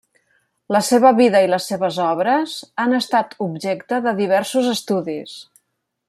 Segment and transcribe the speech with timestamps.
[0.75, 2.55] La seva vida i les seves obres
[2.85, 5.37] han estat objecte de diversos estudis.